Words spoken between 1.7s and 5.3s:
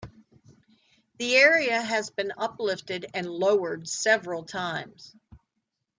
has been uplifted and lowered several times.